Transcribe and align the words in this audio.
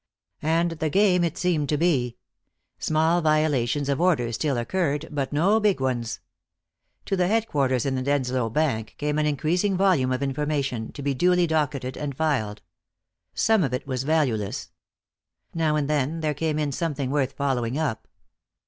And 0.41 0.71
the 0.71 0.89
game 0.89 1.23
it 1.23 1.37
seemed 1.37 1.69
to 1.69 1.77
be. 1.77 2.17
Small 2.79 3.21
violations 3.21 3.87
of 3.87 4.01
order 4.01 4.31
still 4.31 4.57
occurred, 4.57 5.07
but 5.11 5.31
no 5.31 5.59
big 5.59 5.79
ones. 5.79 6.21
To 7.05 7.15
the 7.15 7.27
headquarters 7.27 7.85
in 7.85 7.93
the 7.93 8.01
Denslow 8.01 8.49
Bank 8.49 8.95
came 8.97 9.19
an 9.19 9.27
increasing 9.27 9.77
volume 9.77 10.11
of 10.11 10.23
information, 10.23 10.91
to 10.93 11.03
be 11.03 11.13
duly 11.13 11.45
docketed 11.45 11.95
and 11.97 12.17
filed. 12.17 12.63
Some 13.35 13.63
of 13.63 13.75
it 13.75 13.85
was 13.85 14.01
valueless. 14.01 14.71
Now 15.53 15.75
and 15.75 15.87
then 15.87 16.21
there 16.21 16.33
came 16.33 16.57
in 16.57 16.71
something 16.71 17.11
worth 17.11 17.33
following 17.33 17.77
up. 17.77 18.07